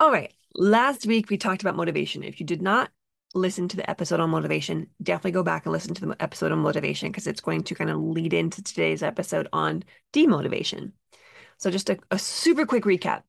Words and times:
All 0.00 0.12
right. 0.12 0.32
Last 0.54 1.06
week 1.06 1.28
we 1.28 1.36
talked 1.36 1.62
about 1.62 1.74
motivation. 1.74 2.22
If 2.22 2.38
you 2.38 2.46
did 2.46 2.62
not 2.62 2.90
listen 3.34 3.66
to 3.68 3.76
the 3.76 3.88
episode 3.90 4.20
on 4.20 4.30
motivation, 4.30 4.86
definitely 5.02 5.32
go 5.32 5.42
back 5.42 5.66
and 5.66 5.72
listen 5.72 5.92
to 5.94 6.06
the 6.06 6.16
episode 6.22 6.52
on 6.52 6.60
motivation 6.60 7.10
because 7.10 7.26
it's 7.26 7.40
going 7.40 7.64
to 7.64 7.74
kind 7.74 7.90
of 7.90 7.98
lead 7.98 8.32
into 8.32 8.62
today's 8.62 9.02
episode 9.02 9.48
on 9.52 9.82
demotivation. 10.12 10.92
So, 11.58 11.70
just 11.70 11.90
a, 11.90 11.98
a 12.12 12.18
super 12.18 12.64
quick 12.64 12.84
recap 12.84 13.22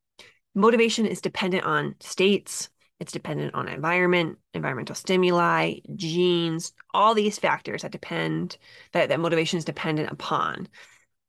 motivation 0.54 1.08
is 1.08 1.22
dependent 1.22 1.64
on 1.66 1.96
states, 2.02 2.70
it's 3.00 3.12
dependent 3.12 3.56
on 3.56 3.68
environment, 3.68 4.38
environmental 4.54 4.96
stimuli, 4.96 5.80
genes, 5.96 6.74
all 6.94 7.16
these 7.16 7.40
factors 7.40 7.82
that 7.82 7.92
depend, 7.92 8.58
that, 8.92 9.10
that 9.10 9.20
motivation 9.20 9.58
is 9.58 9.66
dependent 9.66 10.12
upon. 10.12 10.68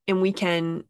And 0.06 0.20
we 0.20 0.32
can 0.32 0.84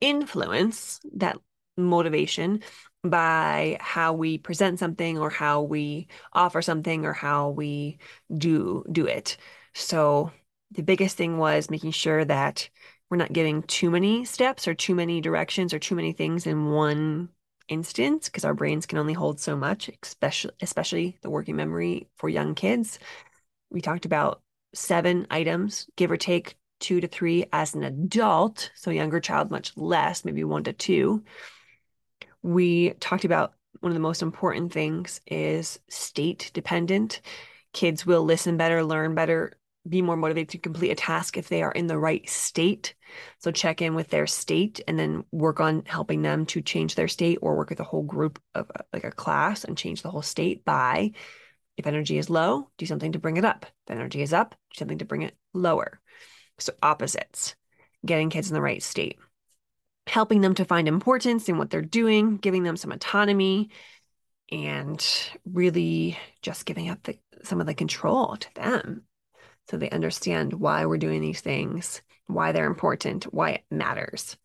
influence 0.00 1.00
that 1.16 1.36
motivation 1.76 2.62
by 3.02 3.78
how 3.80 4.12
we 4.12 4.38
present 4.38 4.78
something 4.78 5.18
or 5.18 5.30
how 5.30 5.62
we 5.62 6.06
offer 6.32 6.60
something 6.60 7.06
or 7.06 7.12
how 7.12 7.50
we 7.50 7.98
do 8.36 8.84
do 8.92 9.06
it. 9.06 9.36
So 9.74 10.32
the 10.72 10.82
biggest 10.82 11.16
thing 11.16 11.38
was 11.38 11.70
making 11.70 11.92
sure 11.92 12.24
that 12.24 12.68
we're 13.08 13.16
not 13.16 13.32
giving 13.32 13.62
too 13.62 13.90
many 13.90 14.24
steps 14.24 14.68
or 14.68 14.74
too 14.74 14.94
many 14.94 15.20
directions 15.20 15.72
or 15.74 15.78
too 15.78 15.94
many 15.94 16.12
things 16.12 16.46
in 16.46 16.70
one 16.70 17.30
instance 17.68 18.28
because 18.28 18.44
our 18.44 18.54
brains 18.54 18.86
can 18.86 18.98
only 18.98 19.14
hold 19.14 19.40
so 19.40 19.56
much, 19.56 19.90
especially 20.02 20.52
especially 20.60 21.18
the 21.22 21.30
working 21.30 21.56
memory 21.56 22.08
for 22.16 22.28
young 22.28 22.54
kids. 22.54 22.98
We 23.70 23.80
talked 23.80 24.04
about 24.04 24.42
seven 24.74 25.26
items, 25.30 25.88
give 25.96 26.10
or 26.10 26.16
take 26.16 26.56
two 26.80 27.00
to 27.00 27.08
three 27.08 27.46
as 27.52 27.74
an 27.74 27.82
adult, 27.82 28.70
so 28.74 28.90
younger 28.90 29.20
child 29.20 29.50
much 29.50 29.76
less, 29.76 30.24
maybe 30.24 30.44
one 30.44 30.64
to 30.64 30.72
two 30.72 31.24
we 32.42 32.90
talked 33.00 33.24
about 33.24 33.54
one 33.80 33.90
of 33.90 33.94
the 33.94 34.00
most 34.00 34.22
important 34.22 34.72
things 34.72 35.20
is 35.26 35.78
state 35.88 36.50
dependent. 36.54 37.20
Kids 37.72 38.04
will 38.04 38.22
listen 38.22 38.56
better, 38.56 38.84
learn 38.84 39.14
better, 39.14 39.52
be 39.88 40.02
more 40.02 40.16
motivated 40.16 40.50
to 40.50 40.58
complete 40.58 40.90
a 40.90 40.94
task 40.94 41.36
if 41.36 41.48
they 41.48 41.62
are 41.62 41.72
in 41.72 41.86
the 41.86 41.98
right 41.98 42.28
state. 42.28 42.94
So 43.38 43.50
check 43.50 43.80
in 43.80 43.94
with 43.94 44.08
their 44.08 44.26
state 44.26 44.80
and 44.86 44.98
then 44.98 45.24
work 45.32 45.60
on 45.60 45.84
helping 45.86 46.22
them 46.22 46.46
to 46.46 46.60
change 46.60 46.94
their 46.94 47.08
state 47.08 47.38
or 47.40 47.56
work 47.56 47.70
with 47.70 47.80
a 47.80 47.84
whole 47.84 48.02
group 48.02 48.38
of 48.54 48.70
uh, 48.74 48.82
like 48.92 49.04
a 49.04 49.10
class 49.10 49.64
and 49.64 49.78
change 49.78 50.02
the 50.02 50.10
whole 50.10 50.22
state 50.22 50.64
by 50.64 51.12
if 51.76 51.86
energy 51.86 52.18
is 52.18 52.28
low, 52.28 52.68
do 52.76 52.84
something 52.84 53.12
to 53.12 53.18
bring 53.18 53.38
it 53.38 53.44
up. 53.44 53.64
If 53.86 53.92
energy 53.92 54.20
is 54.20 54.34
up, 54.34 54.54
do 54.74 54.78
something 54.78 54.98
to 54.98 55.06
bring 55.06 55.22
it 55.22 55.34
lower. 55.54 55.98
So 56.58 56.74
opposites, 56.82 57.54
getting 58.04 58.28
kids 58.28 58.50
in 58.50 58.54
the 58.54 58.60
right 58.60 58.82
state 58.82 59.18
helping 60.10 60.40
them 60.40 60.54
to 60.54 60.64
find 60.64 60.88
importance 60.88 61.48
in 61.48 61.56
what 61.56 61.70
they're 61.70 61.82
doing, 61.82 62.36
giving 62.36 62.64
them 62.64 62.76
some 62.76 62.92
autonomy, 62.92 63.70
and 64.50 65.06
really 65.44 66.18
just 66.42 66.66
giving 66.66 66.90
up 66.90 67.02
the, 67.04 67.16
some 67.44 67.60
of 67.60 67.66
the 67.66 67.74
control 67.74 68.36
to 68.36 68.54
them 68.54 69.04
so 69.68 69.76
they 69.76 69.90
understand 69.90 70.52
why 70.52 70.84
we're 70.84 70.98
doing 70.98 71.20
these 71.20 71.40
things, 71.40 72.02
why 72.26 72.50
they're 72.50 72.66
important, 72.66 73.32
why 73.32 73.50
it 73.50 73.64
matters. 73.70 74.36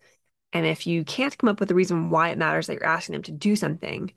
And 0.53 0.65
if 0.67 0.85
you 0.85 1.03
can't 1.03 1.37
come 1.37 1.49
up 1.49 1.59
with 1.59 1.71
a 1.71 1.75
reason 1.75 2.11
why 2.11 2.29
it 2.29 2.37
matters 2.37 2.67
that 2.67 2.75
you're 2.75 2.85
asking 2.85 3.13
them 3.13 3.23
to 3.23 3.31
do 3.31 3.55
something, 3.55 4.13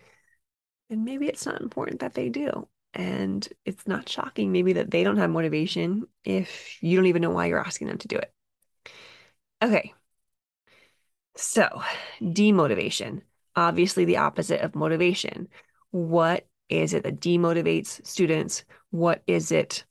then 0.90 1.04
maybe 1.04 1.26
it's 1.26 1.46
not 1.46 1.62
important 1.62 2.00
that 2.00 2.14
they 2.14 2.28
do. 2.28 2.68
And 2.94 3.46
it's 3.64 3.86
not 3.86 4.08
shocking, 4.08 4.52
maybe, 4.52 4.74
that 4.74 4.90
they 4.90 5.02
don't 5.02 5.16
have 5.16 5.30
motivation 5.30 6.06
if 6.24 6.82
you 6.82 6.96
don't 6.96 7.06
even 7.06 7.22
know 7.22 7.30
why 7.30 7.46
you're 7.46 7.58
asking 7.58 7.88
them 7.88 7.98
to 7.98 8.08
do 8.08 8.16
it. 8.16 8.32
Okay, 9.62 9.92
so, 11.40 11.68
demotivation, 12.20 13.22
obviously 13.54 14.04
the 14.04 14.16
opposite 14.16 14.60
of 14.60 14.74
motivation. 14.74 15.46
What 15.92 16.48
is 16.68 16.94
it 16.94 17.04
that 17.04 17.20
demotivates 17.20 18.04
students? 18.04 18.64
What 18.90 19.22
is 19.28 19.52
it 19.52 19.84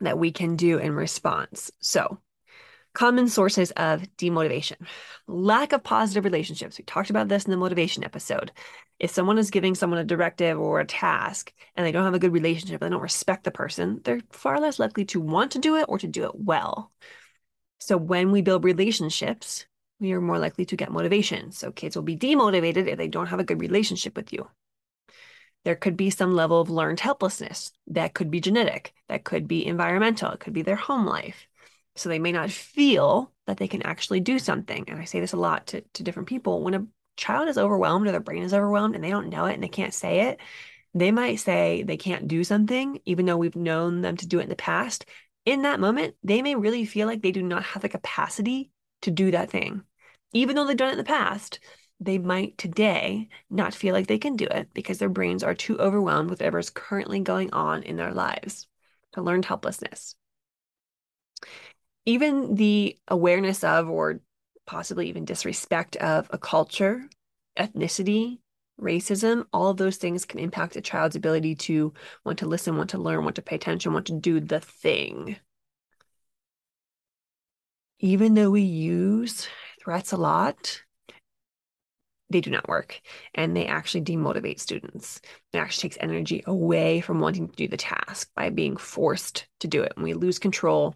that 0.00 0.16
we 0.16 0.30
can 0.30 0.54
do 0.54 0.78
in 0.78 0.94
response? 0.94 1.72
So, 1.80 2.20
common 2.94 3.26
sources 3.26 3.72
of 3.72 4.02
demotivation 4.16 4.76
lack 5.26 5.72
of 5.72 5.82
positive 5.82 6.24
relationships. 6.24 6.78
We 6.78 6.84
talked 6.84 7.10
about 7.10 7.26
this 7.26 7.46
in 7.46 7.50
the 7.50 7.56
motivation 7.56 8.04
episode. 8.04 8.52
If 9.00 9.10
someone 9.10 9.38
is 9.38 9.50
giving 9.50 9.74
someone 9.74 9.98
a 9.98 10.04
directive 10.04 10.60
or 10.60 10.78
a 10.78 10.86
task 10.86 11.52
and 11.74 11.84
they 11.84 11.90
don't 11.90 12.04
have 12.04 12.14
a 12.14 12.20
good 12.20 12.32
relationship, 12.32 12.80
they 12.80 12.88
don't 12.88 13.00
respect 13.02 13.42
the 13.42 13.50
person, 13.50 14.02
they're 14.04 14.20
far 14.30 14.60
less 14.60 14.78
likely 14.78 15.04
to 15.06 15.20
want 15.20 15.50
to 15.52 15.58
do 15.58 15.76
it 15.76 15.86
or 15.88 15.98
to 15.98 16.06
do 16.06 16.26
it 16.26 16.36
well. 16.36 16.92
So, 17.80 17.96
when 17.96 18.30
we 18.30 18.40
build 18.40 18.62
relationships, 18.62 19.66
we 20.00 20.12
are 20.12 20.20
more 20.20 20.38
likely 20.38 20.64
to 20.66 20.76
get 20.76 20.92
motivation. 20.92 21.52
So 21.52 21.72
kids 21.72 21.96
will 21.96 22.02
be 22.02 22.16
demotivated 22.16 22.88
if 22.88 22.98
they 22.98 23.08
don't 23.08 23.28
have 23.28 23.40
a 23.40 23.44
good 23.44 23.60
relationship 23.60 24.16
with 24.16 24.32
you. 24.32 24.48
There 25.64 25.76
could 25.76 25.96
be 25.96 26.10
some 26.10 26.34
level 26.34 26.60
of 26.60 26.68
learned 26.68 27.00
helplessness. 27.00 27.72
That 27.86 28.12
could 28.12 28.30
be 28.30 28.40
genetic. 28.40 28.92
That 29.08 29.24
could 29.24 29.48
be 29.48 29.66
environmental. 29.66 30.30
It 30.32 30.40
could 30.40 30.52
be 30.52 30.62
their 30.62 30.76
home 30.76 31.06
life. 31.06 31.46
So 31.96 32.08
they 32.08 32.18
may 32.18 32.32
not 32.32 32.50
feel 32.50 33.32
that 33.46 33.56
they 33.56 33.68
can 33.68 33.82
actually 33.82 34.20
do 34.20 34.38
something. 34.38 34.84
And 34.88 35.00
I 35.00 35.04
say 35.04 35.20
this 35.20 35.32
a 35.32 35.38
lot 35.38 35.68
to, 35.68 35.80
to 35.94 36.02
different 36.02 36.28
people. 36.28 36.62
When 36.62 36.74
a 36.74 36.86
child 37.16 37.48
is 37.48 37.56
overwhelmed 37.56 38.06
or 38.06 38.10
their 38.10 38.20
brain 38.20 38.42
is 38.42 38.52
overwhelmed 38.52 38.94
and 38.94 39.02
they 39.02 39.10
don't 39.10 39.30
know 39.30 39.46
it 39.46 39.54
and 39.54 39.62
they 39.62 39.68
can't 39.68 39.94
say 39.94 40.28
it, 40.28 40.40
they 40.92 41.10
might 41.10 41.36
say 41.36 41.82
they 41.82 41.96
can't 41.96 42.28
do 42.28 42.44
something, 42.44 43.00
even 43.04 43.26
though 43.26 43.36
we've 43.36 43.56
known 43.56 44.00
them 44.00 44.16
to 44.18 44.26
do 44.26 44.40
it 44.40 44.44
in 44.44 44.48
the 44.48 44.56
past. 44.56 45.06
In 45.44 45.62
that 45.62 45.80
moment, 45.80 46.14
they 46.22 46.42
may 46.42 46.56
really 46.56 46.84
feel 46.84 47.06
like 47.06 47.22
they 47.22 47.32
do 47.32 47.42
not 47.42 47.64
have 47.64 47.82
the 47.82 47.88
capacity 47.88 48.70
to 49.04 49.10
do 49.10 49.30
that 49.30 49.50
thing 49.50 49.84
even 50.34 50.56
though 50.56 50.66
they've 50.66 50.76
done 50.76 50.88
it 50.88 50.92
in 50.92 50.98
the 50.98 51.04
past, 51.04 51.60
they 52.00 52.18
might 52.18 52.58
today 52.58 53.28
not 53.48 53.72
feel 53.72 53.94
like 53.94 54.08
they 54.08 54.18
can 54.18 54.36
do 54.36 54.46
it 54.46 54.68
because 54.74 54.98
their 54.98 55.08
brains 55.08 55.42
are 55.42 55.54
too 55.54 55.78
overwhelmed 55.78 56.28
with 56.28 56.40
whatever's 56.40 56.68
currently 56.68 57.20
going 57.20 57.52
on 57.54 57.82
in 57.84 57.96
their 57.96 58.12
lives. 58.12 58.66
To 59.12 59.22
learned 59.22 59.44
helplessness. 59.44 60.16
Even 62.04 62.56
the 62.56 62.98
awareness 63.06 63.62
of, 63.62 63.88
or 63.88 64.20
possibly 64.66 65.08
even 65.08 65.24
disrespect 65.24 65.94
of 65.96 66.26
a 66.30 66.36
culture, 66.36 67.08
ethnicity, 67.56 68.40
racism, 68.80 69.46
all 69.52 69.68
of 69.68 69.76
those 69.76 69.98
things 69.98 70.24
can 70.24 70.40
impact 70.40 70.74
a 70.74 70.80
child's 70.80 71.14
ability 71.14 71.54
to 71.54 71.94
want 72.24 72.40
to 72.40 72.46
listen, 72.46 72.76
want 72.76 72.90
to 72.90 72.98
learn, 72.98 73.22
want 73.22 73.36
to 73.36 73.42
pay 73.42 73.54
attention, 73.54 73.92
want 73.92 74.06
to 74.06 74.18
do 74.18 74.40
the 74.40 74.58
thing. 74.58 75.36
Even 78.04 78.34
though 78.34 78.50
we 78.50 78.60
use 78.60 79.48
threats 79.82 80.12
a 80.12 80.18
lot, 80.18 80.82
they 82.28 82.42
do 82.42 82.50
not 82.50 82.68
work 82.68 83.00
and 83.34 83.56
they 83.56 83.64
actually 83.64 84.02
demotivate 84.02 84.60
students. 84.60 85.22
It 85.54 85.56
actually 85.56 85.88
takes 85.88 86.02
energy 86.02 86.44
away 86.46 87.00
from 87.00 87.20
wanting 87.20 87.48
to 87.48 87.56
do 87.56 87.66
the 87.66 87.78
task 87.78 88.28
by 88.36 88.50
being 88.50 88.76
forced 88.76 89.46
to 89.60 89.68
do 89.68 89.82
it. 89.82 89.94
And 89.96 90.04
we 90.04 90.12
lose 90.12 90.38
control, 90.38 90.94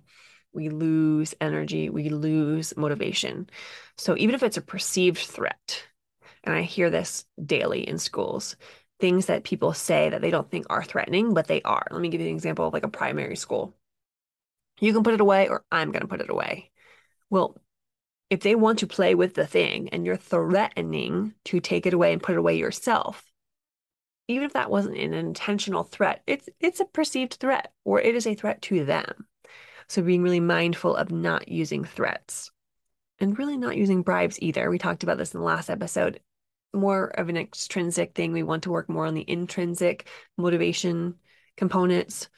we 0.53 0.69
lose 0.69 1.35
energy, 1.41 1.89
we 1.89 2.11
lose 2.11 2.77
motivation. 2.77 3.49
So 3.97 4.15
even 4.19 4.35
if 4.35 4.43
it's 4.43 4.59
a 4.59 4.61
perceived 4.61 5.17
threat, 5.17 5.85
and 6.45 6.55
I 6.55 6.61
hear 6.61 6.91
this 6.91 7.25
daily 7.43 7.89
in 7.89 7.97
schools, 7.97 8.55
things 9.01 9.25
that 9.27 9.45
people 9.45 9.73
say 9.73 10.11
that 10.11 10.21
they 10.21 10.31
don't 10.31 10.51
think 10.51 10.67
are 10.69 10.85
threatening, 10.85 11.33
but 11.33 11.47
they 11.47 11.63
are. 11.63 11.87
Let 11.91 12.03
me 12.03 12.11
give 12.11 12.21
you 12.21 12.29
an 12.29 12.35
example 12.35 12.67
of 12.67 12.75
like 12.75 12.85
a 12.85 12.91
primary 12.91 13.37
school. 13.37 13.75
You 14.79 14.93
can 14.93 15.05
put 15.05 15.15
it 15.15 15.23
away, 15.23 15.49
or 15.49 15.65
I'm 15.73 15.91
going 15.91 16.03
to 16.03 16.07
put 16.07 16.21
it 16.21 16.29
away. 16.29 16.71
Well, 17.31 17.57
if 18.31 18.41
they 18.41 18.55
want 18.55 18.81
to 18.81 18.87
play 18.87 19.15
with 19.15 19.35
the 19.35 19.47
thing 19.47 19.89
and 19.91 20.05
you're 20.05 20.17
threatening 20.17 21.35
to 21.47 21.61
take 21.61 21.87
it 21.87 21.95
away 21.95 22.13
and 22.13 22.23
put 22.23 22.35
it 22.35 22.39
away 22.39 22.59
yourself, 22.59 23.25
even 24.29 24.45
if 24.45 24.53
that 24.53 24.71
wasn't 24.71 24.99
an 24.99 25.15
intentional 25.15 25.83
threat, 25.83 26.23
it's 26.27 26.49
it's 26.61 26.81
a 26.81 26.85
perceived 26.85 27.35
threat 27.35 27.73
or 27.85 28.01
it 28.01 28.15
is 28.15 28.27
a 28.27 28.35
threat 28.35 28.61
to 28.63 28.85
them. 28.85 29.27
So 29.89 30.03
being 30.03 30.23
really 30.23 30.41
mindful 30.41 30.95
of 30.95 31.11
not 31.11 31.49
using 31.49 31.85
threats 31.85 32.51
and 33.19 33.39
really 33.39 33.57
not 33.57 33.77
using 33.77 34.03
bribes 34.03 34.41
either. 34.41 34.69
We 34.69 34.79
talked 34.79 35.03
about 35.03 35.17
this 35.17 35.33
in 35.33 35.41
the 35.41 35.47
last 35.47 35.71
episode. 35.71 36.21
More 36.75 37.07
of 37.07 37.31
an 37.31 37.39
extrinsic 37.39 38.15
thing. 38.15 38.33
We 38.33 38.43
want 38.43 38.65
to 38.65 38.71
work 38.71 38.91
more 38.91 39.07
on 39.07 39.15
the 39.15 39.29
intrinsic 39.29 40.07
motivation 40.37 41.15
components. 41.57 42.29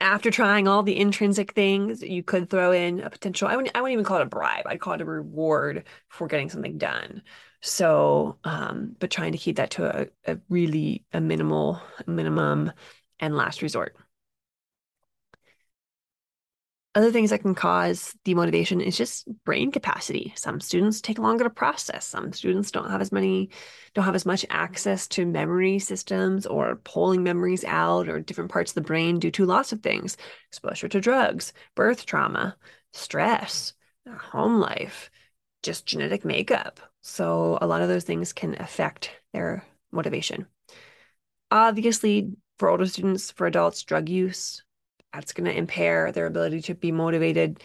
After 0.00 0.30
trying 0.30 0.68
all 0.68 0.84
the 0.84 0.96
intrinsic 0.96 1.54
things, 1.54 2.02
you 2.02 2.22
could 2.22 2.48
throw 2.48 2.70
in 2.72 3.00
a 3.00 3.10
potential, 3.10 3.48
I 3.48 3.56
wouldn't, 3.56 3.76
I 3.76 3.80
wouldn't 3.80 3.94
even 3.94 4.04
call 4.04 4.18
it 4.18 4.22
a 4.22 4.26
bribe. 4.26 4.64
I'd 4.66 4.80
call 4.80 4.92
it 4.94 5.00
a 5.00 5.04
reward 5.04 5.84
for 6.08 6.28
getting 6.28 6.48
something 6.50 6.78
done. 6.78 7.22
So, 7.62 8.38
um, 8.44 8.94
but 9.00 9.10
trying 9.10 9.32
to 9.32 9.38
keep 9.38 9.56
that 9.56 9.70
to 9.72 10.02
a, 10.02 10.32
a 10.32 10.38
really 10.48 11.04
a 11.12 11.20
minimal 11.20 11.80
minimum 12.06 12.72
and 13.18 13.36
last 13.36 13.60
resort. 13.60 13.96
Other 16.98 17.12
things 17.12 17.30
that 17.30 17.42
can 17.42 17.54
cause 17.54 18.12
demotivation 18.24 18.84
is 18.84 18.96
just 18.96 19.28
brain 19.44 19.70
capacity. 19.70 20.32
Some 20.34 20.60
students 20.60 21.00
take 21.00 21.20
longer 21.20 21.44
to 21.44 21.50
process. 21.50 22.04
Some 22.04 22.32
students 22.32 22.72
don't 22.72 22.90
have 22.90 23.00
as 23.00 23.12
many, 23.12 23.50
don't 23.94 24.04
have 24.04 24.16
as 24.16 24.26
much 24.26 24.44
access 24.50 25.06
to 25.10 25.24
memory 25.24 25.78
systems 25.78 26.44
or 26.44 26.80
pulling 26.82 27.22
memories 27.22 27.62
out 27.62 28.08
or 28.08 28.18
different 28.18 28.50
parts 28.50 28.72
of 28.72 28.74
the 28.74 28.80
brain 28.80 29.20
due 29.20 29.30
to 29.30 29.44
lots 29.44 29.70
of 29.70 29.80
things 29.80 30.16
exposure 30.48 30.88
to 30.88 31.00
drugs, 31.00 31.52
birth 31.76 32.04
trauma, 32.04 32.56
stress, 32.92 33.74
home 34.18 34.58
life, 34.58 35.08
just 35.62 35.86
genetic 35.86 36.24
makeup. 36.24 36.80
So 37.02 37.58
a 37.60 37.66
lot 37.68 37.80
of 37.80 37.86
those 37.86 38.02
things 38.02 38.32
can 38.32 38.60
affect 38.60 39.12
their 39.32 39.64
motivation. 39.92 40.48
Obviously, 41.52 42.32
for 42.58 42.68
older 42.68 42.86
students, 42.86 43.30
for 43.30 43.46
adults, 43.46 43.84
drug 43.84 44.08
use, 44.08 44.64
that's 45.12 45.32
going 45.32 45.46
to 45.46 45.56
impair 45.56 46.12
their 46.12 46.26
ability 46.26 46.62
to 46.62 46.74
be 46.74 46.92
motivated. 46.92 47.62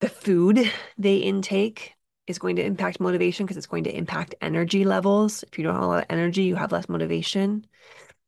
The 0.00 0.08
food 0.08 0.70
they 0.98 1.16
intake 1.16 1.94
is 2.26 2.38
going 2.38 2.56
to 2.56 2.64
impact 2.64 3.00
motivation 3.00 3.46
because 3.46 3.56
it's 3.56 3.66
going 3.66 3.84
to 3.84 3.96
impact 3.96 4.34
energy 4.40 4.84
levels. 4.84 5.42
If 5.44 5.58
you 5.58 5.64
don't 5.64 5.74
have 5.74 5.84
a 5.84 5.86
lot 5.86 6.02
of 6.02 6.06
energy, 6.10 6.42
you 6.42 6.56
have 6.56 6.72
less 6.72 6.88
motivation. 6.88 7.66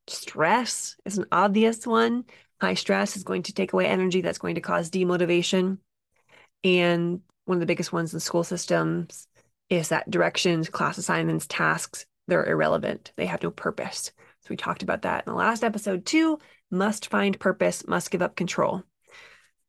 Stress 0.06 0.96
is 1.04 1.19
an 1.19 1.26
obvious 1.32 1.86
one. 1.86 2.25
High 2.60 2.75
stress 2.75 3.16
is 3.16 3.25
going 3.25 3.42
to 3.44 3.52
take 3.52 3.72
away 3.72 3.86
energy 3.86 4.20
that's 4.20 4.38
going 4.38 4.54
to 4.54 4.60
cause 4.60 4.90
demotivation. 4.90 5.78
And 6.64 7.20
one 7.44 7.56
of 7.56 7.60
the 7.60 7.66
biggest 7.66 7.92
ones 7.92 8.14
in 8.14 8.20
school 8.20 8.44
systems 8.44 9.26
is 9.70 9.88
that 9.88 10.10
directions, 10.10 10.69
class 10.69 10.98
assignments, 10.98 11.46
tasks, 11.46 12.06
they're 12.26 12.44
irrelevant. 12.44 13.12
They 13.16 13.26
have 13.26 13.42
no 13.42 13.50
purpose. 13.50 14.12
So 14.48 14.52
we 14.52 14.56
talked 14.56 14.82
about 14.82 15.02
that 15.02 15.24
in 15.26 15.30
the 15.30 15.36
last 15.36 15.62
episode 15.62 16.06
too. 16.06 16.38
Must 16.70 17.10
find 17.10 17.38
purpose, 17.38 17.86
must 17.86 18.10
give 18.10 18.22
up 18.22 18.34
control. 18.34 18.82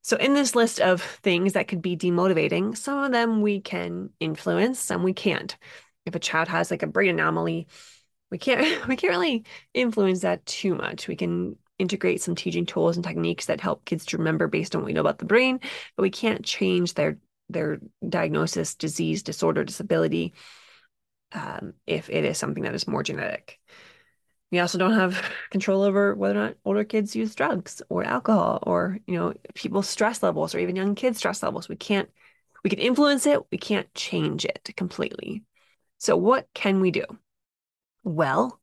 So 0.03 0.15
in 0.15 0.33
this 0.33 0.55
list 0.55 0.79
of 0.79 1.01
things 1.01 1.51
that 1.53 1.67
could 1.67 1.81
be 1.81 1.97
demotivating, 1.97 2.77
some 2.77 3.03
of 3.03 3.11
them 3.11 3.41
we 3.41 3.59
can 3.59 4.11
influence, 4.21 4.79
some 4.79 5.03
we 5.03 5.11
can't. 5.11 5.53
If 6.05 6.15
a 6.15 6.19
child 6.19 6.47
has 6.47 6.71
like 6.71 6.81
a 6.81 6.87
brain 6.87 7.09
anomaly, 7.09 7.67
we 8.31 8.37
can't 8.37 8.87
we 8.87 8.95
can't 8.95 9.11
really 9.11 9.43
influence 9.73 10.21
that 10.21 10.45
too 10.45 10.75
much. 10.75 11.09
We 11.09 11.17
can 11.17 11.57
integrate 11.77 12.21
some 12.21 12.35
teaching 12.35 12.65
tools 12.65 12.95
and 12.95 13.03
techniques 13.03 13.47
that 13.47 13.59
help 13.59 13.83
kids 13.83 14.05
to 14.05 14.17
remember 14.17 14.47
based 14.47 14.75
on 14.75 14.81
what 14.81 14.87
we 14.87 14.93
know 14.93 15.01
about 15.01 15.19
the 15.19 15.25
brain, 15.25 15.59
but 15.97 16.03
we 16.03 16.09
can't 16.09 16.45
change 16.45 16.93
their 16.93 17.17
their 17.49 17.81
diagnosis, 18.07 18.75
disease, 18.75 19.23
disorder, 19.23 19.65
disability, 19.65 20.33
um, 21.33 21.73
if 21.85 22.09
it 22.09 22.23
is 22.23 22.37
something 22.37 22.63
that 22.63 22.75
is 22.75 22.87
more 22.87 23.03
genetic. 23.03 23.59
We 24.51 24.60
also 24.60 24.78
don't 24.78 24.94
have 24.94 25.22
control 25.51 25.84
over 25.84 26.16
whether 26.16 26.40
or 26.40 26.48
not 26.48 26.57
older 26.66 26.84
kids 26.84 27.16
use 27.16 27.36
drugs 27.36 27.81
or 27.90 28.04
alcohol 28.04 28.60
or, 28.63 29.00
you 29.06 29.16
know, 29.16 29.34
people's 29.54 29.88
stress 29.90 30.24
levels 30.24 30.56
or 30.56 30.60
even 30.60 30.75
young 30.75 30.96
kids' 30.96 31.19
stress 31.19 31.44
levels. 31.44 31.69
We 31.69 31.75
can't, 31.75 32.10
we 32.63 32.69
can 32.69 32.80
influence 32.80 33.25
it, 33.28 33.40
we 33.51 33.57
can't 33.57 33.94
change 33.94 34.46
it 34.46 34.72
completely. 34.75 35.44
So, 36.00 36.18
what 36.18 36.48
can 36.54 36.81
we 36.81 36.92
do? 36.92 37.04
Well, 38.04 38.60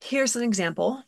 here's 0.00 0.36
an 0.36 0.42
example 0.42 1.02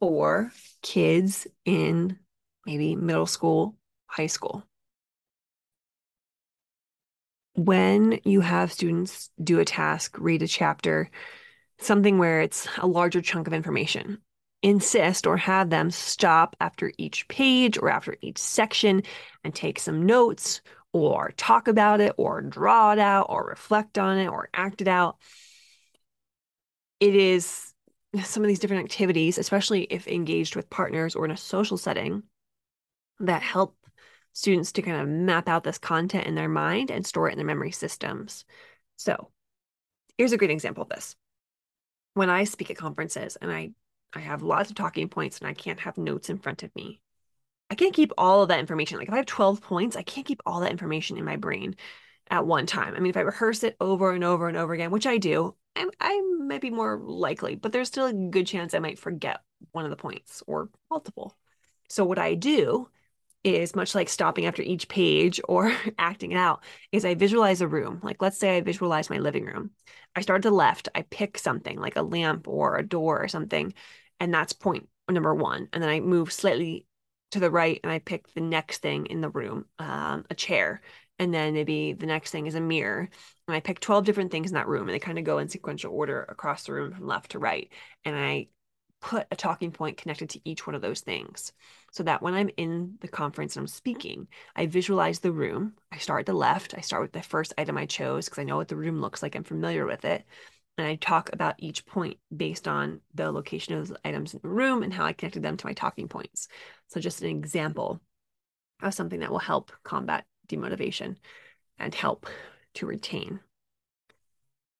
for 0.00 0.52
kids 0.82 1.46
in 1.64 2.18
maybe 2.66 2.96
middle 2.96 3.26
school, 3.26 3.76
high 4.06 4.26
school 4.28 4.64
when 7.54 8.20
you 8.24 8.40
have 8.40 8.72
students 8.72 9.30
do 9.42 9.60
a 9.60 9.64
task, 9.64 10.16
read 10.18 10.42
a 10.42 10.48
chapter, 10.48 11.10
something 11.78 12.18
where 12.18 12.40
it's 12.40 12.68
a 12.78 12.86
larger 12.86 13.20
chunk 13.20 13.46
of 13.46 13.52
information, 13.52 14.18
insist 14.62 15.26
or 15.26 15.36
have 15.36 15.70
them 15.70 15.90
stop 15.90 16.56
after 16.60 16.92
each 16.96 17.28
page 17.28 17.76
or 17.78 17.90
after 17.90 18.16
each 18.22 18.38
section 18.38 19.02
and 19.42 19.54
take 19.54 19.78
some 19.78 20.06
notes 20.06 20.62
or 20.92 21.32
talk 21.36 21.68
about 21.68 22.00
it 22.00 22.14
or 22.16 22.40
draw 22.40 22.92
it 22.92 22.98
out 22.98 23.26
or 23.28 23.44
reflect 23.44 23.98
on 23.98 24.16
it 24.16 24.28
or 24.28 24.48
act 24.54 24.80
it 24.80 24.88
out. 24.88 25.16
It 27.00 27.14
is 27.14 27.74
some 28.22 28.44
of 28.44 28.48
these 28.48 28.60
different 28.60 28.84
activities, 28.84 29.38
especially 29.38 29.82
if 29.82 30.06
engaged 30.06 30.56
with 30.56 30.70
partners 30.70 31.16
or 31.16 31.24
in 31.24 31.30
a 31.32 31.36
social 31.36 31.76
setting, 31.76 32.22
that 33.20 33.42
help 33.42 33.76
students 34.32 34.72
to 34.72 34.82
kind 34.82 35.00
of 35.00 35.08
map 35.08 35.48
out 35.48 35.64
this 35.64 35.78
content 35.78 36.26
in 36.26 36.34
their 36.34 36.48
mind 36.48 36.90
and 36.90 37.04
store 37.04 37.28
it 37.28 37.32
in 37.32 37.38
their 37.38 37.46
memory 37.46 37.70
systems. 37.70 38.44
So 38.96 39.30
here's 40.16 40.32
a 40.32 40.36
great 40.36 40.50
example 40.50 40.84
of 40.84 40.88
this. 40.88 41.16
When 42.14 42.30
I 42.30 42.44
speak 42.44 42.70
at 42.70 42.76
conferences 42.76 43.36
and 43.36 43.50
I, 43.50 43.72
I 44.12 44.20
have 44.20 44.42
lots 44.42 44.70
of 44.70 44.76
talking 44.76 45.08
points 45.08 45.38
and 45.38 45.48
I 45.48 45.54
can't 45.54 45.80
have 45.80 45.98
notes 45.98 46.30
in 46.30 46.38
front 46.38 46.62
of 46.62 46.74
me, 46.74 47.00
I 47.70 47.74
can't 47.74 47.94
keep 47.94 48.12
all 48.16 48.42
of 48.42 48.48
that 48.48 48.60
information. 48.60 48.98
Like 48.98 49.08
if 49.08 49.14
I 49.14 49.18
have 49.18 49.26
12 49.26 49.60
points, 49.60 49.96
I 49.96 50.02
can't 50.02 50.26
keep 50.26 50.40
all 50.46 50.60
that 50.60 50.70
information 50.70 51.18
in 51.18 51.24
my 51.24 51.36
brain 51.36 51.76
at 52.30 52.46
one 52.46 52.66
time. 52.66 52.94
I 52.94 53.00
mean, 53.00 53.10
if 53.10 53.16
I 53.16 53.20
rehearse 53.20 53.64
it 53.64 53.76
over 53.80 54.12
and 54.12 54.24
over 54.24 54.48
and 54.48 54.56
over 54.56 54.72
again, 54.72 54.90
which 54.90 55.06
I 55.06 55.18
do, 55.18 55.54
I, 55.76 55.88
I 56.00 56.20
might 56.38 56.60
be 56.60 56.70
more 56.70 56.98
likely, 56.98 57.56
but 57.56 57.72
there's 57.72 57.88
still 57.88 58.06
a 58.06 58.12
good 58.12 58.46
chance 58.46 58.74
I 58.74 58.78
might 58.78 58.98
forget 58.98 59.40
one 59.72 59.84
of 59.84 59.90
the 59.90 59.96
points 59.96 60.42
or 60.46 60.70
multiple. 60.90 61.36
So 61.88 62.04
what 62.04 62.18
I 62.18 62.34
do 62.34 62.88
is 63.44 63.76
much 63.76 63.94
like 63.94 64.08
stopping 64.08 64.46
after 64.46 64.62
each 64.62 64.88
page 64.88 65.40
or 65.48 65.72
acting 65.98 66.32
it 66.32 66.36
out 66.36 66.64
is 66.92 67.04
I 67.04 67.14
visualize 67.14 67.60
a 67.60 67.68
room. 67.68 68.00
Like 68.02 68.22
let's 68.22 68.38
say 68.38 68.56
I 68.56 68.60
visualize 68.62 69.10
my 69.10 69.18
living 69.18 69.44
room. 69.44 69.70
I 70.16 70.22
start 70.22 70.42
to 70.42 70.50
the 70.50 70.54
left, 70.54 70.88
I 70.94 71.02
pick 71.02 71.38
something 71.38 71.78
like 71.78 71.96
a 71.96 72.02
lamp 72.02 72.48
or 72.48 72.76
a 72.76 72.86
door 72.86 73.22
or 73.22 73.28
something, 73.28 73.74
and 74.20 74.32
that's 74.32 74.52
point 74.52 74.88
number 75.10 75.34
one. 75.34 75.68
And 75.72 75.82
then 75.82 75.90
I 75.90 76.00
move 76.00 76.32
slightly 76.32 76.86
to 77.32 77.40
the 77.40 77.50
right 77.50 77.80
and 77.82 77.92
I 77.92 77.98
pick 77.98 78.32
the 78.32 78.40
next 78.40 78.78
thing 78.80 79.06
in 79.06 79.20
the 79.20 79.28
room, 79.28 79.66
um, 79.78 80.24
a 80.30 80.34
chair. 80.34 80.80
And 81.18 81.32
then 81.32 81.54
maybe 81.54 81.92
the 81.92 82.06
next 82.06 82.30
thing 82.30 82.46
is 82.46 82.54
a 82.54 82.60
mirror. 82.60 83.08
And 83.46 83.54
I 83.56 83.60
pick 83.60 83.80
12 83.80 84.04
different 84.04 84.30
things 84.30 84.50
in 84.50 84.54
that 84.54 84.68
room 84.68 84.88
and 84.88 84.94
they 84.94 84.98
kind 85.00 85.18
of 85.18 85.24
go 85.24 85.38
in 85.38 85.48
sequential 85.48 85.92
order 85.92 86.22
across 86.22 86.64
the 86.64 86.72
room 86.72 86.92
from 86.92 87.06
left 87.06 87.32
to 87.32 87.38
right. 87.38 87.70
And 88.04 88.16
I 88.16 88.48
put 89.04 89.26
a 89.30 89.36
talking 89.36 89.70
point 89.70 89.98
connected 89.98 90.30
to 90.30 90.40
each 90.46 90.66
one 90.66 90.74
of 90.74 90.80
those 90.80 91.02
things 91.02 91.52
so 91.92 92.02
that 92.02 92.22
when 92.22 92.32
I'm 92.32 92.48
in 92.56 92.94
the 93.02 93.08
conference 93.08 93.54
and 93.54 93.64
I'm 93.64 93.68
speaking, 93.68 94.26
I 94.56 94.64
visualize 94.64 95.20
the 95.20 95.30
room. 95.30 95.74
I 95.92 95.98
start 95.98 96.20
at 96.20 96.26
the 96.26 96.32
left. 96.32 96.74
I 96.74 96.80
start 96.80 97.02
with 97.02 97.12
the 97.12 97.22
first 97.22 97.52
item 97.58 97.76
I 97.76 97.84
chose 97.84 98.24
because 98.24 98.38
I 98.38 98.44
know 98.44 98.56
what 98.56 98.68
the 98.68 98.76
room 98.76 99.02
looks 99.02 99.22
like. 99.22 99.36
I'm 99.36 99.44
familiar 99.44 99.84
with 99.84 100.06
it. 100.06 100.24
And 100.78 100.86
I 100.86 100.94
talk 100.94 101.28
about 101.34 101.56
each 101.58 101.84
point 101.84 102.16
based 102.34 102.66
on 102.66 103.02
the 103.12 103.30
location 103.30 103.74
of 103.74 103.86
those 103.86 103.96
items 104.06 104.32
in 104.32 104.40
the 104.42 104.48
room 104.48 104.82
and 104.82 104.92
how 104.92 105.04
I 105.04 105.12
connected 105.12 105.42
them 105.42 105.58
to 105.58 105.66
my 105.66 105.74
talking 105.74 106.08
points. 106.08 106.48
So, 106.88 106.98
just 106.98 107.20
an 107.20 107.28
example 107.28 108.00
of 108.82 108.94
something 108.94 109.20
that 109.20 109.30
will 109.30 109.38
help 109.38 109.70
combat 109.84 110.24
demotivation 110.48 111.16
and 111.78 111.94
help 111.94 112.26
to 112.76 112.86
retain. 112.86 113.40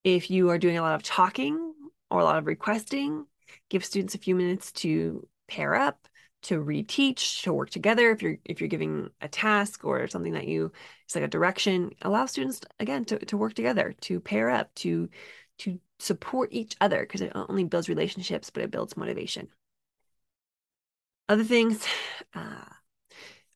If 0.03 0.31
you 0.31 0.49
are 0.49 0.59
doing 0.59 0.79
a 0.79 0.83
lot 0.83 0.95
of 0.95 1.03
talking 1.03 1.75
or 2.11 2.21
a 2.21 2.25
lot 2.25 2.39
of 2.39 2.47
requesting, 2.47 3.27
give 3.71 3.85
students 3.85 4.15
a 4.15 4.19
few 4.19 4.35
minutes 4.35 4.73
to 4.73 5.27
pair 5.49 5.75
up 5.75 6.09
to 6.45 6.63
reteach 6.63 7.43
to 7.43 7.53
work 7.53 7.71
together. 7.71 8.11
If 8.11 8.23
you're 8.23 8.37
if 8.45 8.61
you're 8.61 8.69
giving 8.69 9.11
a 9.21 9.29
task 9.29 9.85
or 9.85 10.07
something 10.07 10.35
that 10.35 10.47
you 10.47 10.73
it's 11.05 11.15
like 11.15 11.25
a 11.25 11.29
direction 11.29 11.91
allow 12.03 12.27
students 12.27 12.61
again 12.79 13.05
to, 13.07 13.19
to 13.19 13.37
work 13.37 13.55
together 13.55 13.95
to 14.03 14.21
pair 14.21 14.51
up 14.51 14.75
to 14.77 15.09
to 15.59 15.81
support 15.99 16.51
each 16.53 16.77
other 16.81 17.01
because 17.01 17.23
it 17.23 17.35
not 17.35 17.49
only 17.49 17.65
builds 17.65 17.89
relationships 17.89 18.51
but 18.51 18.63
it 18.63 18.71
builds 18.71 18.97
motivation. 18.97 19.49
Other 21.29 21.45
things 21.45 21.87
uh, 22.35 22.65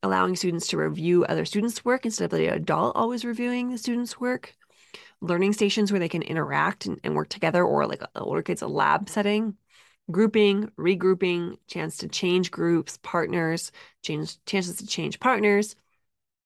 allowing 0.02 0.36
students 0.36 0.68
to 0.68 0.78
review 0.78 1.24
other 1.24 1.44
students 1.44 1.84
work 1.84 2.06
instead 2.06 2.32
of 2.32 2.38
the 2.38 2.46
adult 2.46 2.96
always 2.96 3.24
reviewing 3.24 3.70
the 3.70 3.78
students 3.78 4.18
work. 4.18 4.54
Learning 5.20 5.52
stations 5.52 5.90
where 5.90 5.98
they 5.98 6.08
can 6.08 6.22
interact 6.22 6.86
and, 6.86 7.00
and 7.04 7.14
work 7.14 7.28
together 7.28 7.62
or 7.64 7.86
like 7.86 8.02
older 8.14 8.42
kids 8.42 8.62
a 8.62 8.68
lab 8.68 9.10
setting 9.10 9.56
grouping, 10.10 10.70
regrouping, 10.78 11.58
chance 11.68 11.98
to 11.98 12.08
change 12.08 12.50
groups, 12.50 12.98
partners, 13.02 13.72
change 14.02 14.36
chances 14.46 14.76
to 14.78 14.86
change 14.86 15.20
partners, 15.20 15.76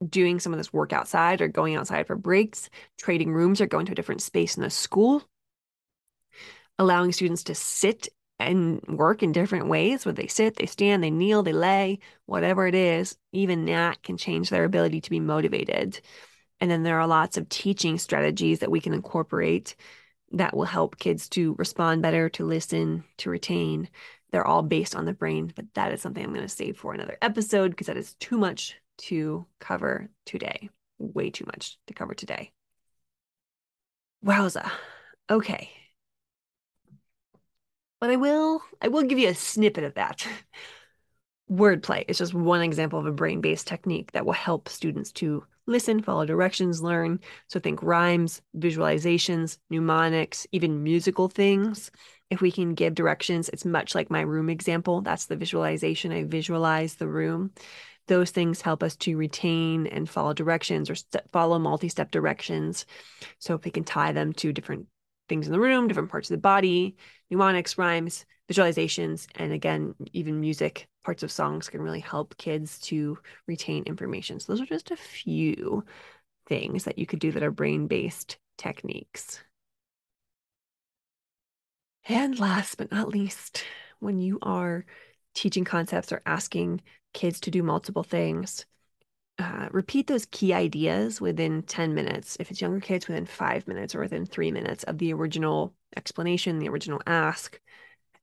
doing 0.08 0.40
some 0.40 0.52
of 0.52 0.58
this 0.58 0.72
work 0.72 0.92
outside 0.92 1.40
or 1.42 1.48
going 1.48 1.76
outside 1.76 2.06
for 2.06 2.16
breaks, 2.16 2.70
trading 2.98 3.32
rooms 3.32 3.60
or 3.60 3.66
going 3.66 3.86
to 3.86 3.92
a 3.92 3.96
different 3.96 4.22
space 4.22 4.56
in 4.56 4.62
the 4.62 4.70
school. 4.70 5.22
allowing 6.78 7.12
students 7.12 7.44
to 7.44 7.54
sit 7.54 8.08
and 8.38 8.80
work 8.88 9.22
in 9.22 9.30
different 9.32 9.68
ways 9.68 10.04
where 10.04 10.12
they 10.12 10.26
sit, 10.26 10.56
they 10.56 10.66
stand, 10.66 11.02
they 11.02 11.10
kneel, 11.10 11.42
they 11.42 11.52
lay, 11.52 11.98
whatever 12.26 12.66
it 12.66 12.74
is, 12.74 13.16
even 13.32 13.66
that 13.66 14.02
can 14.02 14.16
change 14.16 14.50
their 14.50 14.64
ability 14.64 15.00
to 15.00 15.10
be 15.10 15.20
motivated. 15.20 16.00
And 16.60 16.70
then 16.70 16.82
there 16.82 17.00
are 17.00 17.06
lots 17.06 17.36
of 17.36 17.48
teaching 17.48 17.98
strategies 17.98 18.60
that 18.60 18.70
we 18.70 18.80
can 18.80 18.94
incorporate 18.94 19.76
that 20.32 20.56
will 20.56 20.64
help 20.64 20.98
kids 20.98 21.28
to 21.30 21.54
respond 21.58 22.02
better, 22.02 22.28
to 22.30 22.44
listen, 22.44 23.04
to 23.18 23.30
retain. 23.30 23.88
They're 24.30 24.46
all 24.46 24.62
based 24.62 24.96
on 24.96 25.04
the 25.04 25.12
brain, 25.12 25.52
but 25.54 25.66
that 25.74 25.92
is 25.92 26.00
something 26.00 26.24
I'm 26.24 26.32
going 26.32 26.42
to 26.42 26.48
save 26.48 26.78
for 26.78 26.94
another 26.94 27.18
episode 27.20 27.70
because 27.70 27.86
that 27.86 27.96
is 27.98 28.14
too 28.14 28.38
much 28.38 28.76
to 28.98 29.46
cover 29.60 30.08
today. 30.24 30.70
Way 30.98 31.30
too 31.30 31.44
much 31.46 31.78
to 31.86 31.94
cover 31.94 32.14
today. 32.14 32.52
Wowza. 34.24 34.70
Okay. 35.28 35.70
But 38.00 38.10
I 38.10 38.16
will 38.16 38.62
I 38.80 38.88
will 38.88 39.02
give 39.02 39.18
you 39.18 39.28
a 39.28 39.34
snippet 39.34 39.84
of 39.84 39.94
that. 39.94 40.26
Wordplay 41.50 42.04
is 42.08 42.18
just 42.18 42.32
one 42.32 42.62
example 42.62 42.98
of 42.98 43.06
a 43.06 43.12
brain-based 43.12 43.66
technique 43.66 44.12
that 44.12 44.24
will 44.24 44.32
help 44.32 44.68
students 44.68 45.12
to 45.12 45.44
listen, 45.66 46.02
follow 46.02 46.26
directions, 46.26 46.82
learn. 46.82 47.20
So 47.48 47.60
think 47.60 47.82
rhymes, 47.82 48.42
visualizations, 48.56 49.58
mnemonics, 49.70 50.46
even 50.52 50.82
musical 50.82 51.28
things. 51.28 51.90
If 52.30 52.40
we 52.40 52.50
can 52.50 52.74
give 52.74 52.94
directions, 52.94 53.48
it's 53.50 53.64
much 53.64 53.94
like 53.94 54.10
my 54.10 54.22
room 54.22 54.48
example. 54.48 55.02
That's 55.02 55.26
the 55.26 55.36
visualization. 55.36 56.12
I 56.12 56.24
visualize 56.24 56.94
the 56.94 57.08
room. 57.08 57.52
Those 58.08 58.30
things 58.30 58.60
help 58.60 58.82
us 58.82 58.96
to 58.96 59.16
retain 59.16 59.86
and 59.86 60.08
follow 60.08 60.32
directions 60.32 60.90
or 60.90 60.96
follow 61.32 61.58
multi 61.58 61.88
step 61.88 62.10
directions. 62.10 62.86
So 63.38 63.54
if 63.54 63.64
we 63.64 63.70
can 63.70 63.84
tie 63.84 64.12
them 64.12 64.32
to 64.34 64.52
different 64.52 64.86
things 65.28 65.46
in 65.46 65.52
the 65.52 65.60
room, 65.60 65.88
different 65.88 66.10
parts 66.10 66.30
of 66.30 66.34
the 66.34 66.40
body, 66.40 66.96
mnemonics, 67.30 67.78
rhymes, 67.78 68.24
visualizations, 68.50 69.26
and 69.36 69.52
again, 69.52 69.94
even 70.12 70.40
music, 70.40 70.88
parts 71.04 71.22
of 71.22 71.32
songs 71.32 71.68
can 71.68 71.82
really 71.82 72.00
help 72.00 72.36
kids 72.38 72.78
to 72.82 73.18
retain 73.46 73.84
information. 73.84 74.40
So, 74.40 74.52
those 74.52 74.62
are 74.62 74.66
just 74.66 74.90
a 74.90 74.96
few 74.96 75.84
things 76.46 76.84
that 76.84 76.98
you 76.98 77.06
could 77.06 77.20
do 77.20 77.32
that 77.32 77.42
are 77.42 77.50
brain 77.50 77.86
based 77.88 78.38
techniques. 78.58 79.42
And 82.08 82.38
last 82.38 82.76
but 82.76 82.90
not 82.92 83.08
least, 83.08 83.64
when 84.00 84.18
you 84.20 84.38
are 84.42 84.84
teaching 85.34 85.64
concepts 85.64 86.12
or 86.12 86.22
asking 86.26 86.82
kids 87.12 87.40
to 87.40 87.50
do 87.50 87.62
multiple 87.62 88.02
things, 88.04 88.66
uh, 89.38 89.68
repeat 89.72 90.08
those 90.08 90.26
key 90.26 90.54
ideas 90.54 91.20
within 91.20 91.62
10 91.64 91.94
minutes. 91.94 92.36
If 92.40 92.50
it's 92.50 92.62
younger 92.62 92.80
kids, 92.80 93.08
within 93.08 93.26
five 93.26 93.68
minutes 93.68 93.94
or 93.96 94.00
within 94.02 94.26
three 94.26 94.52
minutes 94.52 94.84
of 94.84 94.98
the 94.98 95.14
original 95.14 95.74
explanation, 95.96 96.60
the 96.60 96.70
original 96.70 97.02
ask. 97.06 97.60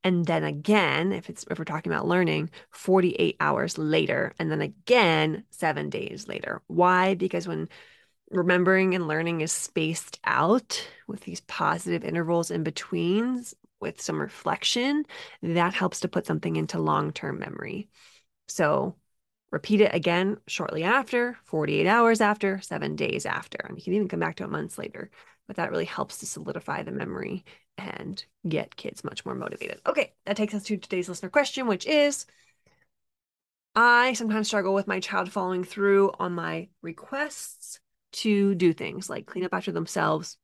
And 0.04 0.26
then 0.26 0.44
again, 0.44 1.12
if 1.12 1.30
it's 1.30 1.46
if 1.52 1.60
we're 1.60 1.66
talking 1.66 1.92
about 1.92 2.08
learning, 2.08 2.52
48 2.72 3.36
hours 3.40 3.78
later, 3.78 4.34
and 4.40 4.50
then 4.50 4.62
again 4.62 5.44
seven 5.50 5.90
days 5.90 6.28
later. 6.28 6.62
Why? 6.68 7.16
Because 7.16 7.48
when 7.48 7.68
remembering 8.32 8.96
and 8.96 9.08
learning 9.08 9.42
is 9.42 9.52
spaced 9.52 10.20
out 10.24 10.88
with 11.08 11.22
these 11.22 11.42
positive 11.42 12.04
intervals 12.04 12.52
in 12.52 12.64
betweens 12.64 13.54
with 13.82 14.02
some 14.02 14.22
reflection, 14.22 15.06
that 15.42 15.74
helps 15.74 16.02
to 16.02 16.08
put 16.08 16.26
something 16.26 16.56
into 16.56 16.80
long-term 16.80 17.40
memory. 17.40 17.90
So 18.48 18.96
repeat 19.52 19.82
it 19.82 19.94
again 19.94 20.38
shortly 20.48 20.84
after, 20.84 21.38
48 21.46 21.88
hours 21.88 22.22
after, 22.22 22.62
seven 22.62 22.96
days 22.96 23.26
after. 23.26 23.58
And 23.68 23.78
you 23.78 23.84
can 23.84 23.94
even 23.94 24.08
come 24.08 24.20
back 24.20 24.36
to 24.38 24.44
it 24.44 24.50
months 24.50 24.78
later. 24.78 25.10
But 25.48 25.56
that 25.56 25.72
really 25.72 25.86
helps 25.86 26.20
to 26.20 26.28
solidify 26.28 26.84
the 26.84 26.92
memory 26.92 27.44
and 27.80 28.24
get 28.48 28.76
kids 28.76 29.04
much 29.04 29.26
more 29.26 29.36
motivated. 29.36 29.82
Okay, 29.86 30.14
that 30.26 30.38
takes 30.38 30.54
us 30.54 30.64
to 30.64 30.78
today's 30.78 31.10
listener 31.10 31.30
question, 31.30 31.68
which 31.68 31.86
is 31.86 32.26
I 33.76 34.14
sometimes 34.14 34.48
struggle 34.48 34.74
with 34.74 34.88
my 34.88 35.00
child 35.00 35.32
following 35.32 35.64
through 35.64 36.12
on 36.20 36.34
my 36.34 36.70
requests 36.82 37.80
to 38.12 38.56
do 38.56 38.74
things 38.74 39.10
like 39.10 39.26
clean 39.26 39.46
up 39.46 39.54
after 39.54 39.72
themselves, 39.72 40.38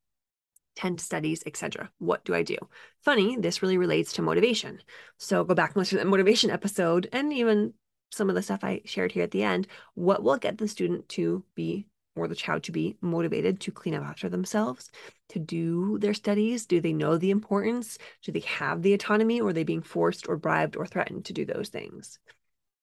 tend 0.76 1.02
studies, 1.02 1.44
etc. 1.46 1.90
What 1.98 2.24
do 2.26 2.36
I 2.36 2.44
do? 2.44 2.58
Funny, 3.04 3.38
this 3.38 3.62
really 3.62 3.78
relates 3.78 4.14
to 4.14 4.22
motivation. 4.22 4.80
So 5.18 5.44
go 5.44 5.56
back 5.56 5.72
and 5.72 5.78
listen 5.78 5.98
to 5.98 6.04
the 6.04 6.10
motivation 6.10 6.52
episode 6.52 7.10
and 7.12 7.34
even 7.34 7.74
some 8.12 8.30
of 8.30 8.36
the 8.36 8.44
stuff 8.44 8.64
I 8.64 8.82
shared 8.86 9.12
here 9.12 9.24
at 9.24 9.32
the 9.32 9.44
end. 9.44 9.68
What 9.96 10.24
will 10.24 10.38
get 10.38 10.58
the 10.58 10.68
student 10.68 11.10
to 11.10 11.44
be 11.56 11.88
or 12.16 12.28
the 12.28 12.36
child 12.36 12.64
to 12.64 12.72
be 12.72 12.98
motivated 13.02 13.60
to 13.62 13.72
clean 13.72 13.94
up 13.94 14.04
after 14.04 14.30
themselves, 14.30 14.92
to 15.30 15.40
do 15.40 15.98
their 16.00 16.14
studies? 16.14 16.66
Do 16.66 16.80
they 16.80 16.94
know 16.94 17.18
the 17.18 17.32
importance? 17.32 17.98
Do 18.24 18.32
they 18.32 18.40
have 18.42 18.82
the 18.82 18.94
autonomy 18.94 19.42
or 19.42 19.50
are 19.50 19.54
they 19.54 19.64
being 19.64 19.82
forced 19.82 20.28
or 20.28 20.38
bribed 20.38 20.76
or 20.76 20.86
threatened 20.86 21.26
to 21.26 21.34
do 21.34 21.46
those 21.46 21.70
things? 21.70 22.20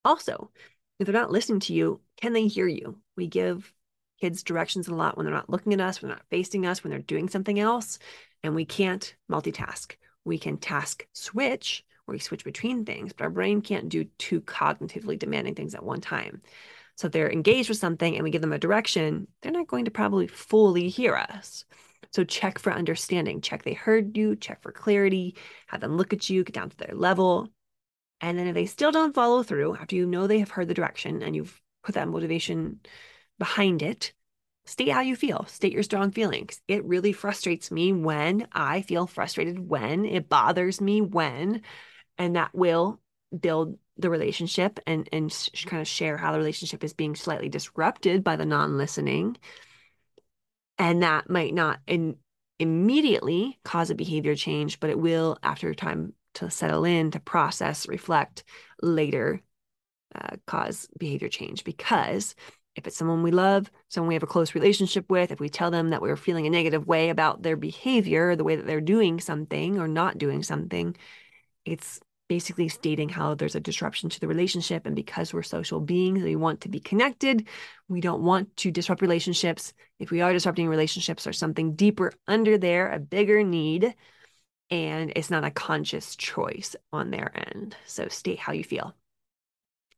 Also, 0.04 0.50
if 0.98 1.06
they're 1.06 1.12
not 1.12 1.30
listening 1.30 1.60
to 1.60 1.74
you, 1.74 2.00
can 2.16 2.32
they 2.32 2.46
hear 2.46 2.68
you? 2.68 2.98
We 3.16 3.26
give 3.26 3.72
kids 4.20 4.42
directions 4.42 4.86
a 4.86 4.94
lot 4.94 5.16
when 5.16 5.26
they're 5.26 5.34
not 5.34 5.50
looking 5.50 5.72
at 5.72 5.80
us, 5.80 6.00
when 6.00 6.08
they're 6.08 6.16
not 6.16 6.26
facing 6.30 6.66
us, 6.66 6.84
when 6.84 6.90
they're 6.90 7.00
doing 7.00 7.28
something 7.28 7.58
else, 7.58 7.98
and 8.42 8.54
we 8.54 8.64
can't 8.64 9.14
multitask. 9.30 9.96
We 10.24 10.38
can 10.38 10.58
task 10.58 11.06
switch, 11.12 11.84
where 12.04 12.14
we 12.14 12.20
switch 12.20 12.44
between 12.44 12.84
things, 12.84 13.12
but 13.12 13.24
our 13.24 13.30
brain 13.30 13.62
can't 13.62 13.88
do 13.88 14.04
two 14.18 14.40
cognitively 14.40 15.18
demanding 15.18 15.54
things 15.54 15.74
at 15.74 15.84
one 15.84 16.00
time. 16.00 16.42
So 16.96 17.06
if 17.06 17.12
they're 17.12 17.30
engaged 17.30 17.68
with 17.68 17.78
something 17.78 18.14
and 18.14 18.22
we 18.22 18.30
give 18.30 18.42
them 18.42 18.52
a 18.52 18.58
direction, 18.58 19.26
they're 19.40 19.52
not 19.52 19.66
going 19.66 19.87
to 19.87 19.90
probably 19.90 20.26
fully 20.26 20.88
hear 20.88 21.14
us. 21.14 21.64
So 22.12 22.25
check 22.25 22.58
for 22.58 22.72
understanding, 22.72 23.40
check 23.40 23.62
they 23.62 23.72
heard 23.72 24.16
you, 24.16 24.37
check 24.37 24.62
for 24.62 24.70
clarity, 24.70 25.37
have 25.68 25.80
them 25.80 25.96
look 25.96 26.12
at 26.12 26.28
you, 26.28 26.44
get 26.44 26.54
down 26.54 26.68
to 26.70 26.76
their 26.76 26.94
level. 26.94 27.49
And 28.20 28.38
then 28.38 28.46
if 28.46 28.54
they 28.54 28.66
still 28.66 28.92
don't 28.92 29.14
follow 29.14 29.42
through 29.42 29.76
after 29.76 29.96
you 29.96 30.06
know 30.06 30.26
they 30.26 30.38
have 30.40 30.50
heard 30.50 30.68
the 30.68 30.75
direction 30.75 31.22
and 31.22 31.34
you've 31.34 31.61
put 31.82 31.94
that 31.94 32.08
motivation 32.08 32.80
behind 33.38 33.82
it, 33.82 34.12
state 34.64 34.90
how 34.90 35.00
you 35.00 35.16
feel, 35.16 35.44
state 35.46 35.72
your 35.72 35.82
strong 35.82 36.11
feelings. 36.11 36.61
It 36.68 36.84
really 36.84 37.12
frustrates 37.12 37.70
me 37.70 37.92
when 37.92 38.46
I 38.52 38.82
feel 38.82 39.06
frustrated, 39.06 39.58
when 39.58 40.04
it 40.04 40.28
bothers 40.28 40.80
me, 40.80 41.00
when, 41.00 41.62
and 42.18 42.37
that 42.37 42.54
will 42.54 43.00
build 43.37 43.78
the 43.96 44.11
relationship 44.11 44.80
and 44.87 45.08
and 45.12 45.32
sh- 45.32 45.64
kind 45.66 45.80
of 45.80 45.88
share 45.88 46.16
how 46.16 46.32
the 46.32 46.38
relationship 46.38 46.82
is 46.82 46.94
being 46.94 47.14
slightly 47.14 47.49
disrupted 47.49 48.25
by 48.25 48.37
the 48.37 48.46
non-listening. 48.46 49.37
And 50.78 51.02
that 51.02 51.28
might 51.30 51.54
not 51.54 51.80
in, 51.87 52.16
immediately 52.58 53.58
cause 53.64 53.90
a 53.90 53.94
behavior 53.94 54.34
change 54.34 54.80
but 54.80 54.90
it 54.90 54.99
will 54.99 55.38
after 55.42 55.75
time 55.75 56.14
to 56.34 56.50
settle 56.50 56.84
in 56.84 57.11
to 57.11 57.20
process 57.20 57.87
reflect 57.88 58.44
later 58.82 59.42
uh, 60.14 60.37
cause 60.46 60.88
behavior 60.99 61.28
change. 61.28 61.64
Because 61.64 62.34
if 62.76 62.87
it's 62.87 62.96
someone 62.96 63.22
we 63.22 63.30
love 63.30 63.70
someone 63.88 64.08
we 64.08 64.14
have 64.14 64.22
a 64.22 64.26
close 64.26 64.54
relationship 64.54 65.11
with 65.11 65.30
if 65.30 65.40
we 65.40 65.49
tell 65.49 65.70
them 65.70 65.90
that 65.90 66.00
we're 66.00 66.16
feeling 66.16 66.46
a 66.46 66.50
negative 66.50 66.87
way 66.87 67.11
about 67.11 67.42
their 67.42 67.56
behavior 67.56 68.34
the 68.34 68.44
way 68.44 68.56
that 68.56 68.66
they're 68.66 68.80
doing 68.80 69.20
something 69.20 69.78
or 69.78 69.87
not 69.87 70.18
doing 70.18 70.42
something 70.42 70.96
it's 71.64 72.00
basically 72.32 72.66
stating 72.66 73.10
how 73.10 73.34
there's 73.34 73.54
a 73.54 73.60
disruption 73.60 74.08
to 74.08 74.18
the 74.18 74.26
relationship. 74.26 74.86
And 74.86 74.96
because 74.96 75.34
we're 75.34 75.42
social 75.42 75.80
beings, 75.80 76.22
we 76.22 76.34
want 76.34 76.62
to 76.62 76.70
be 76.70 76.80
connected. 76.80 77.46
We 77.88 78.00
don't 78.00 78.22
want 78.22 78.56
to 78.56 78.70
disrupt 78.70 79.02
relationships. 79.02 79.74
If 79.98 80.10
we 80.10 80.22
are 80.22 80.32
disrupting 80.32 80.66
relationships, 80.66 81.24
there's 81.24 81.36
something 81.36 81.74
deeper 81.74 82.10
under 82.26 82.56
there, 82.56 82.90
a 82.90 82.98
bigger 82.98 83.42
need. 83.44 83.94
And 84.70 85.12
it's 85.14 85.28
not 85.28 85.44
a 85.44 85.50
conscious 85.50 86.16
choice 86.16 86.74
on 86.90 87.10
their 87.10 87.30
end. 87.50 87.76
So 87.84 88.08
state 88.08 88.38
how 88.38 88.54
you 88.54 88.64
feel. 88.64 88.94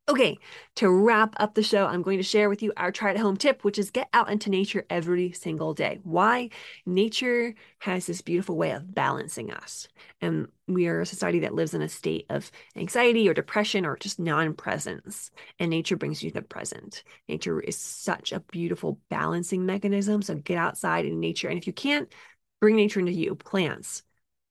Okay, 0.07 0.37
to 0.75 0.87
wrap 0.87 1.33
up 1.37 1.55
the 1.55 1.63
show, 1.63 1.87
I'm 1.87 2.03
going 2.03 2.17
to 2.17 2.23
share 2.23 2.47
with 2.47 2.61
you 2.61 2.71
our 2.77 2.91
try 2.91 3.09
at 3.09 3.17
home 3.17 3.37
tip, 3.37 3.63
which 3.63 3.79
is 3.79 3.89
get 3.89 4.07
out 4.13 4.29
into 4.29 4.51
nature 4.51 4.85
every 4.87 5.31
single 5.31 5.73
day. 5.73 5.99
Why? 6.03 6.51
Nature 6.85 7.55
has 7.79 8.05
this 8.05 8.21
beautiful 8.21 8.55
way 8.55 8.69
of 8.69 8.93
balancing 8.93 9.51
us. 9.51 9.87
And 10.21 10.47
we 10.67 10.85
are 10.85 11.01
a 11.01 11.07
society 11.07 11.39
that 11.39 11.55
lives 11.55 11.73
in 11.73 11.81
a 11.81 11.89
state 11.89 12.27
of 12.29 12.51
anxiety 12.75 13.27
or 13.27 13.33
depression 13.33 13.83
or 13.83 13.97
just 13.97 14.19
non 14.19 14.53
presence. 14.53 15.31
And 15.57 15.71
nature 15.71 15.97
brings 15.97 16.21
you 16.21 16.29
the 16.29 16.43
present. 16.43 17.03
Nature 17.27 17.59
is 17.59 17.75
such 17.75 18.31
a 18.31 18.41
beautiful 18.41 18.99
balancing 19.09 19.65
mechanism. 19.65 20.21
So 20.21 20.35
get 20.35 20.59
outside 20.59 21.05
in 21.07 21.19
nature. 21.19 21.47
And 21.47 21.57
if 21.57 21.65
you 21.65 21.73
can't 21.73 22.13
bring 22.61 22.75
nature 22.75 22.99
into 22.99 23.11
you, 23.11 23.33
plants, 23.33 24.03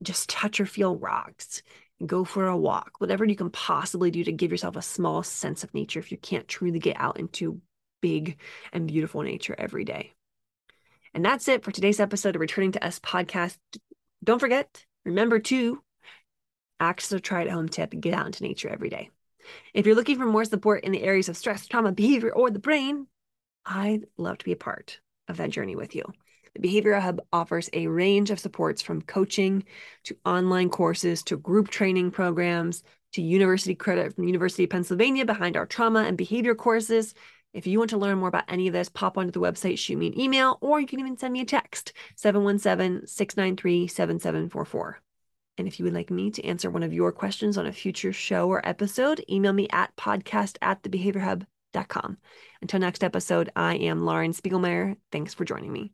just 0.03 0.29
touch 0.29 0.59
or 0.59 0.67
feel 0.67 0.97
rocks 0.97 1.63
go 2.07 2.25
for 2.25 2.47
a 2.47 2.57
walk, 2.57 2.93
whatever 2.99 3.25
you 3.25 3.37
can 3.37 3.51
possibly 3.51 4.11
do 4.11 4.25
to 4.25 4.33
give 4.33 4.51
yourself 4.51 4.77
a 4.77 4.83
small 4.83 5.23
sense 5.23 5.65
of 5.65 5.73
nature 5.75 5.99
if 5.99 6.13
you 6.13 6.19
can't 6.19 6.49
truly 6.49 6.79
get 6.79 6.97
out 6.99 7.19
into 7.19 7.61
big 8.01 8.39
and 8.73 8.89
beautiful 8.89 9.23
nature 9.23 9.55
every 9.57 9.85
day. 9.85 10.13
And 11.15 11.25
that's 11.25 11.49
it 11.49 11.65
for 11.65 11.71
today's 11.71 12.01
episode 12.01 12.35
of 12.35 12.41
Returning 12.41 12.73
to 12.73 12.85
Us 12.85 12.99
podcast. 12.99 13.57
Don't 14.23 14.41
forget, 14.41 14.85
remember 15.05 15.39
to 15.39 15.83
access 16.81 17.13
a 17.13 17.21
try 17.21 17.43
at 17.43 17.51
home 17.51 17.69
tip 17.69 17.95
get 18.01 18.15
out 18.15 18.27
into 18.27 18.43
nature 18.43 18.69
every 18.69 18.89
day. 18.89 19.11
If 19.73 19.87
you're 19.87 19.95
looking 19.95 20.19
for 20.19 20.27
more 20.27 20.45
support 20.45 20.85
in 20.85 20.93
the 20.93 21.03
areas 21.03 21.29
of 21.29 21.37
stress, 21.37 21.67
trauma, 21.67 21.93
behavior, 21.93 22.33
or 22.33 22.51
the 22.51 22.59
brain, 22.59 23.07
I'd 23.65 24.07
love 24.17 24.39
to 24.39 24.45
be 24.45 24.53
a 24.53 24.57
part 24.57 25.01
of 25.29 25.37
that 25.39 25.51
journey 25.51 25.77
with 25.77 25.95
you. 25.95 26.05
The 26.55 26.69
Behavioral 26.69 27.01
Hub 27.01 27.21
offers 27.33 27.69
a 27.73 27.89
range 27.89 28.31
of 28.31 28.39
supports 28.39 28.81
from 28.81 29.03
coaching 29.03 29.65
to 30.05 30.17
online 30.25 30.71
courses 30.71 31.23
to 31.25 31.37
group 31.37 31.69
training 31.69 32.13
programs 32.13 32.83
to 33.13 33.23
university 33.23 33.75
credit 33.75 34.15
from 34.15 34.25
University 34.25 34.65
of 34.65 34.71
Pennsylvania 34.71 35.25
behind 35.25 35.57
our 35.57 35.67
trauma 35.67 36.03
and 36.03 36.17
behavior 36.17 36.55
courses. 36.55 37.15
If 37.53 37.67
you 37.67 37.79
want 37.79 37.91
to 37.91 37.97
learn 37.97 38.19
more 38.19 38.29
about 38.29 38.45
any 38.49 38.67
of 38.67 38.73
this, 38.73 38.89
pop 38.89 39.17
onto 39.17 39.31
the 39.31 39.41
website, 39.41 39.79
shoot 39.79 39.97
me 39.97 40.09
an 40.09 40.21
email, 40.21 40.59
or 40.61 40.81
you 40.81 40.87
can 40.87 41.01
even 41.01 41.17
send 41.17 41.33
me 41.33 41.41
a 41.41 41.45
text 41.45 41.93
717 42.17 43.07
693 43.07 43.87
7744. 43.87 45.01
And 45.57 45.69
if 45.69 45.79
you 45.79 45.85
would 45.85 45.95
like 45.95 46.11
me 46.11 46.31
to 46.33 46.45
answer 46.45 46.71
one 46.71 46.83
of 46.83 46.93
your 46.93 47.13
questions 47.13 47.57
on 47.57 47.67
a 47.67 47.73
future 47.73 48.13
show 48.13 48.49
or 48.49 48.67
episode, 48.67 49.25
email 49.31 49.53
me 49.53 49.69
at 49.71 49.95
podcast 49.97 50.57
at 50.63 50.83
thebehaviorhub.com. 50.83 52.19
Until 52.61 52.81
next 52.81 53.05
episode, 53.05 53.51
I 53.55 53.77
am 53.77 54.05
Lauren 54.05 54.33
Spigelmyer. 54.33 54.97
Thanks 55.13 55.35
for 55.35 55.45
joining 55.45 55.73
me. 55.73 55.93